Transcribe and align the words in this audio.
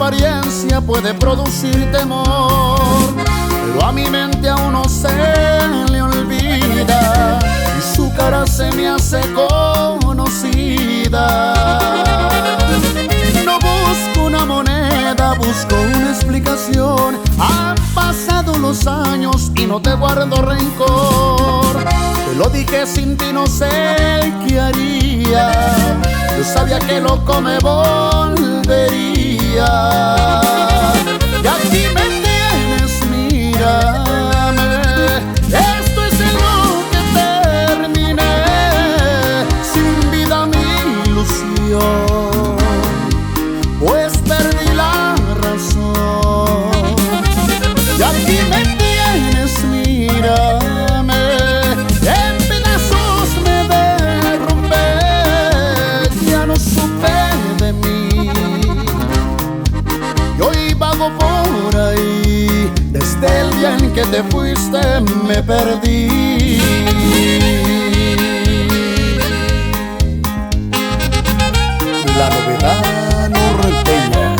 apariencia 0.00 0.80
puede 0.80 1.12
producir 1.12 1.92
temor, 1.92 2.80
pero 3.14 3.86
a 3.86 3.92
mi 3.92 4.08
mente 4.08 4.48
aún 4.48 4.72
no 4.72 4.82
se 4.88 5.10
le 5.90 6.00
olvida 6.00 7.38
y 7.78 7.96
su 7.96 8.10
cara 8.14 8.46
se 8.46 8.72
me 8.72 8.88
hace 8.88 9.20
conocida. 9.34 10.78
No 13.44 13.58
busco 13.58 14.24
una 14.24 14.46
moneda, 14.46 15.34
busco 15.34 15.74
una 15.74 16.08
explicación. 16.12 17.18
Han 17.38 17.76
pasado 17.94 18.56
los 18.56 18.86
años 18.86 19.52
y 19.54 19.66
no 19.66 19.82
te 19.82 19.92
guardo 19.92 20.40
rencor. 20.40 21.76
Te 22.26 22.36
lo 22.36 22.48
dije 22.48 22.86
sin 22.86 23.18
ti, 23.18 23.34
no 23.34 23.46
sé 23.46 23.68
qué 24.48 24.60
haría. 24.60 25.52
Yo 26.38 26.44
sabía 26.44 26.78
que 26.78 27.02
loco 27.02 27.42
me 27.42 27.58
volvería. 27.58 29.19
ja 29.54 30.69
que 64.02 64.06
te 64.06 64.22
fuiste 64.24 64.80
me 65.26 65.42
perdí. 65.42 66.58
La 72.18 72.28
novedad 72.30 73.28
norteña. 73.28 74.36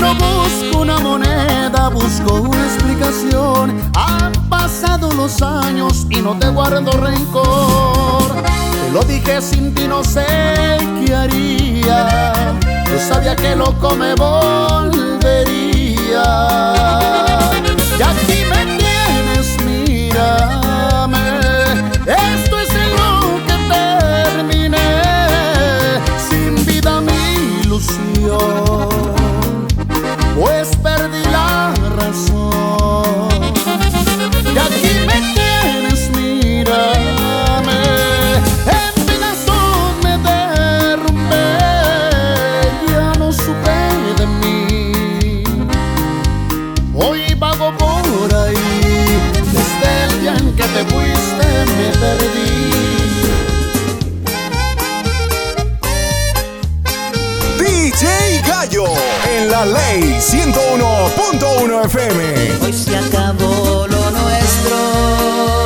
No 0.00 0.14
busco 0.14 0.78
una 0.80 0.98
moneda, 1.00 1.88
busco 1.90 2.34
una 2.34 2.64
explicación. 2.64 3.90
Han 3.96 4.32
pasado 4.48 5.12
los 5.12 5.42
años 5.42 6.06
y 6.08 6.22
no 6.22 6.38
te 6.38 6.48
guardo 6.48 6.92
rencor. 6.92 8.73
Lo 8.94 9.02
dije 9.02 9.42
sin 9.42 9.74
ti, 9.74 9.88
no 9.88 10.04
sé 10.04 10.24
qué 11.04 11.12
haría. 11.12 12.32
Yo 12.88 12.98
sabía 13.00 13.34
que 13.34 13.56
loco 13.56 13.96
me 13.96 14.14
volvería. 14.14 15.34
Por 47.78 48.34
ahí, 48.34 49.20
desde 49.52 50.04
el 50.04 50.20
día 50.20 50.34
en 50.36 50.56
que 50.56 50.62
te 50.62 50.84
fuiste 50.84 51.46
me 51.76 51.88
perdí. 52.00 52.54
DJ 57.58 58.42
Gallo 58.46 58.86
en 59.36 59.50
la 59.50 59.64
ley 59.66 60.18
101.1 60.20 61.84
FM. 61.86 62.22
Hoy 62.62 62.72
se 62.72 62.96
acabó 62.96 63.86
lo 63.88 64.10
nuestro. 64.10 65.63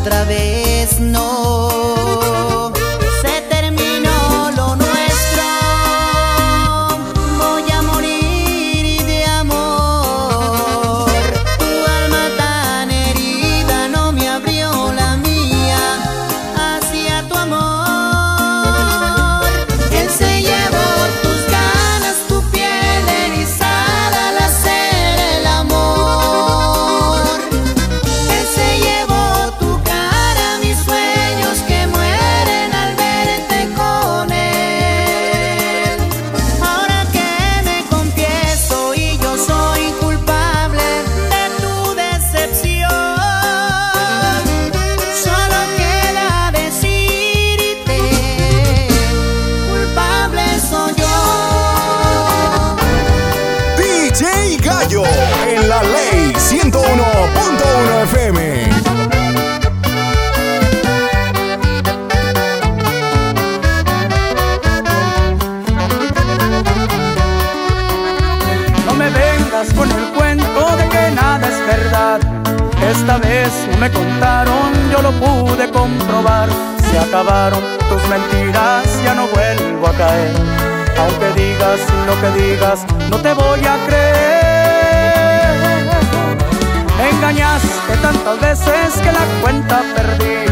outra 0.00 0.24
vez. 0.24 0.59
Esta 73.10 73.26
vez 73.26 73.52
no 73.72 73.78
me 73.78 73.90
contaron, 73.90 74.70
yo 74.88 75.02
lo 75.02 75.10
pude 75.10 75.68
comprobar. 75.72 76.48
Se 76.88 76.96
acabaron 76.96 77.60
tus 77.88 78.00
mentiras, 78.08 78.84
ya 79.02 79.14
no 79.16 79.26
vuelvo 79.26 79.88
a 79.88 79.92
caer. 79.94 80.30
Aunque 80.96 81.32
digas 81.32 81.80
lo 82.06 82.14
que 82.20 82.30
digas, 82.40 82.86
no 83.10 83.16
te 83.16 83.32
voy 83.32 83.66
a 83.66 83.76
creer. 83.88 85.10
Engañaste 87.12 87.96
tantas 88.00 88.40
veces 88.40 88.94
que 89.02 89.10
la 89.10 89.24
cuenta 89.42 89.82
perdí. 89.96 90.46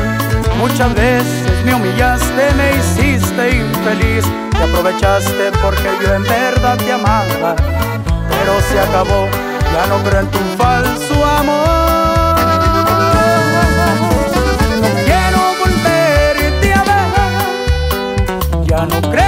Muchas 0.59 0.93
veces 0.97 1.65
me 1.65 1.77
humillaste, 1.77 2.55
me 2.57 2.73
hiciste 2.75 3.51
infeliz. 3.57 4.25
Te 4.51 4.65
aprovechaste 4.65 5.53
porque 5.63 5.91
yo 6.05 6.13
en 6.13 6.25
verdad 6.25 6.77
te 6.77 6.93
amaba. 6.93 7.55
Pero 8.29 8.61
se 8.69 8.81
acabó, 8.81 9.29
ya 9.73 9.87
no 9.87 10.03
creo 10.03 10.23
en 10.23 10.31
tu 10.33 10.41
falso 10.57 11.25
amor. 11.25 11.78
No 18.89 19.01
creo 19.03 19.28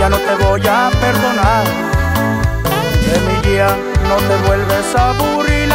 Ya 0.00 0.08
no 0.08 0.16
te 0.16 0.34
voy 0.42 0.66
a 0.66 0.90
perdonar. 1.00 1.64
De 3.06 3.20
mi 3.20 3.48
guía 3.48 3.68
no 4.08 4.16
te 4.16 4.46
vuelves 4.46 4.94
a 4.96 5.10
aburrir. 5.10 5.73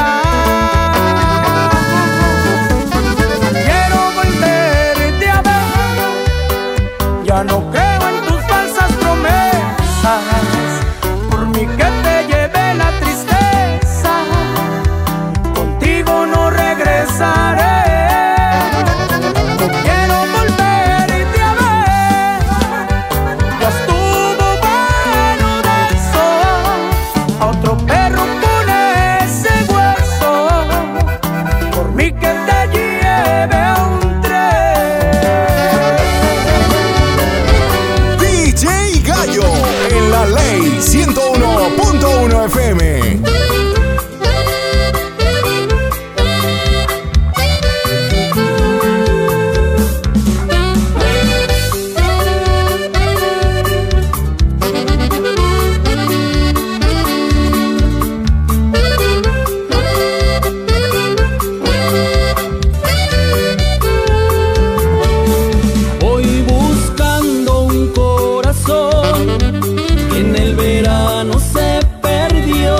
verano 70.59 71.39
se 71.39 71.79
perdió 72.01 72.75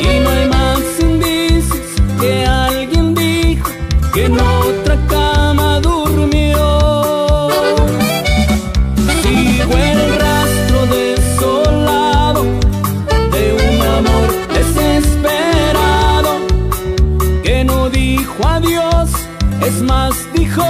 y 0.00 0.20
no 0.20 0.30
hay 0.30 0.48
más 0.48 0.80
indicios 0.98 1.86
que 2.18 2.46
alguien 2.46 3.14
dijo 3.14 3.68
que 4.14 4.24
en 4.24 4.40
otra 4.40 4.96
cama 5.06 5.80
durmió. 5.80 7.48
Sigo 9.22 9.72
el 9.76 10.00
rastro 10.18 10.78
desolado 10.86 12.42
de 13.34 13.44
un 13.68 13.82
amor 13.98 14.28
desesperado 14.54 16.32
que 17.42 17.64
no 17.64 17.90
dijo 17.90 18.48
adiós, 18.48 19.10
es 19.66 19.82
más 19.82 20.14
dijo 20.34 20.64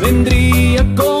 vendría 0.00 0.82
con 0.96 1.17